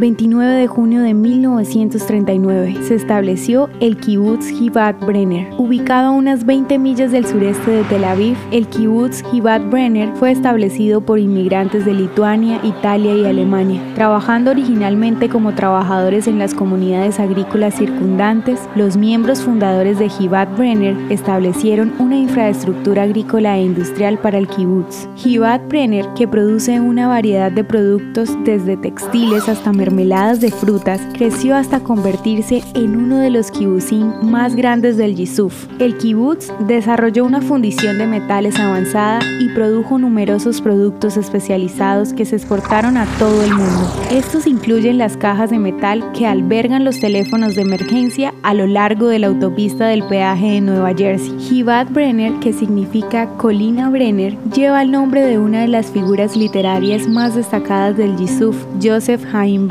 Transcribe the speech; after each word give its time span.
29 0.00 0.54
de 0.54 0.66
junio 0.66 1.02
de 1.02 1.12
1939, 1.12 2.78
se 2.84 2.94
estableció 2.94 3.68
el 3.80 3.98
kibbutz 3.98 4.48
Givat 4.48 4.98
Brenner. 5.04 5.52
Ubicado 5.58 6.08
a 6.08 6.12
unas 6.12 6.46
20 6.46 6.78
millas 6.78 7.12
del 7.12 7.26
sureste 7.26 7.70
de 7.70 7.84
Tel 7.84 8.04
Aviv, 8.04 8.38
el 8.50 8.66
kibbutz 8.66 9.22
Givat 9.30 9.62
Brenner 9.68 10.10
fue 10.16 10.30
establecido 10.30 11.02
por 11.02 11.18
inmigrantes 11.18 11.84
de 11.84 11.92
Lituania, 11.92 12.60
Italia 12.64 13.14
y 13.14 13.26
Alemania. 13.26 13.82
Trabajando 13.94 14.52
originalmente 14.52 15.28
como 15.28 15.54
trabajadores 15.54 16.26
en 16.26 16.38
las 16.38 16.54
comunidades 16.54 17.20
agrícolas 17.20 17.74
circundantes, 17.74 18.58
los 18.76 18.96
miembros 18.96 19.42
fundadores 19.42 19.98
de 19.98 20.08
Givat 20.08 20.56
Brenner 20.56 20.96
establecieron 21.12 21.92
una 21.98 22.16
infraestructura 22.16 23.02
agrícola 23.02 23.58
e 23.58 23.64
industrial 23.64 24.18
para 24.18 24.38
el 24.38 24.48
kibbutz. 24.48 25.10
Givat 25.16 25.68
Brenner, 25.68 26.06
que 26.16 26.26
produce 26.26 26.80
una 26.80 27.06
variedad 27.06 27.52
de 27.52 27.64
productos 27.64 28.30
desde 28.46 28.78
textiles 28.78 29.46
hasta 29.46 29.74
mermeladas 29.90 30.40
de 30.40 30.52
frutas, 30.52 31.00
creció 31.14 31.56
hasta 31.56 31.80
convertirse 31.80 32.62
en 32.74 32.96
uno 32.96 33.18
de 33.18 33.30
los 33.30 33.50
kibbutzim 33.50 34.12
más 34.22 34.54
grandes 34.54 34.96
del 34.96 35.16
Yisuf. 35.16 35.66
El 35.80 35.96
kibutz 35.98 36.52
desarrolló 36.60 37.24
una 37.24 37.40
fundición 37.40 37.98
de 37.98 38.06
metales 38.06 38.58
avanzada 38.58 39.18
y 39.40 39.48
produjo 39.48 39.98
numerosos 39.98 40.60
productos 40.60 41.16
especializados 41.16 42.12
que 42.12 42.24
se 42.24 42.36
exportaron 42.36 42.96
a 42.96 43.06
todo 43.18 43.42
el 43.42 43.50
mundo. 43.50 43.90
Estos 44.12 44.46
incluyen 44.46 44.96
las 44.96 45.16
cajas 45.16 45.50
de 45.50 45.58
metal 45.58 46.12
que 46.12 46.26
albergan 46.26 46.84
los 46.84 47.00
teléfonos 47.00 47.56
de 47.56 47.62
emergencia 47.62 48.32
a 48.42 48.54
lo 48.54 48.66
largo 48.66 49.08
de 49.08 49.18
la 49.18 49.26
autopista 49.26 49.88
del 49.88 50.04
peaje 50.04 50.52
de 50.52 50.60
Nueva 50.60 50.94
Jersey. 50.94 51.36
Givat 51.40 51.90
Brenner, 51.90 52.32
que 52.40 52.52
significa 52.52 53.26
colina 53.38 53.90
Brenner, 53.90 54.36
lleva 54.54 54.82
el 54.82 54.92
nombre 54.92 55.22
de 55.22 55.38
una 55.38 55.62
de 55.62 55.68
las 55.68 55.86
figuras 55.86 56.36
literarias 56.36 57.08
más 57.08 57.34
destacadas 57.34 57.96
del 57.96 58.16
Yisuf, 58.16 58.56
Joseph 58.80 59.24
Haim 59.34 59.66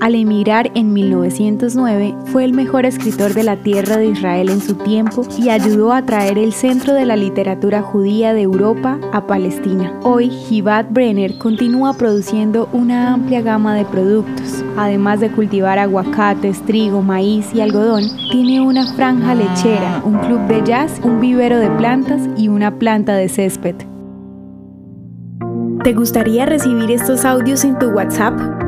Al 0.00 0.14
emigrar 0.14 0.70
en 0.76 0.92
1909, 0.92 2.14
fue 2.26 2.44
el 2.44 2.52
mejor 2.52 2.86
escritor 2.86 3.34
de 3.34 3.42
la 3.42 3.56
tierra 3.56 3.96
de 3.96 4.06
Israel 4.06 4.50
en 4.50 4.60
su 4.60 4.74
tiempo 4.74 5.26
y 5.36 5.48
ayudó 5.48 5.92
a 5.92 6.02
traer 6.02 6.38
el 6.38 6.52
centro 6.52 6.94
de 6.94 7.04
la 7.04 7.16
literatura 7.16 7.82
judía 7.82 8.34
de 8.34 8.42
Europa 8.42 9.00
a 9.12 9.26
Palestina. 9.26 9.92
Hoy, 10.04 10.30
Givat 10.30 10.92
Brenner 10.92 11.38
continúa 11.38 11.94
produciendo 11.94 12.68
una 12.72 13.14
amplia 13.14 13.40
gama 13.40 13.74
de 13.74 13.84
productos. 13.84 14.64
Además 14.76 15.18
de 15.18 15.30
cultivar 15.32 15.80
aguacates, 15.80 16.62
trigo, 16.64 17.02
maíz 17.02 17.52
y 17.52 17.60
algodón, 17.60 18.04
tiene 18.30 18.60
una 18.60 18.86
franja 18.94 19.34
lechera, 19.34 20.02
un 20.04 20.18
club 20.18 20.46
de 20.46 20.62
jazz, 20.64 21.00
un 21.02 21.20
vivero 21.20 21.58
de 21.58 21.70
plantas 21.70 22.22
y 22.36 22.46
una 22.46 22.78
planta 22.78 23.16
de 23.16 23.28
césped. 23.28 23.74
¿Te 25.82 25.94
gustaría 25.94 26.46
recibir 26.46 26.92
estos 26.92 27.24
audios 27.24 27.64
en 27.64 27.76
tu 27.78 27.86
WhatsApp? 27.86 28.67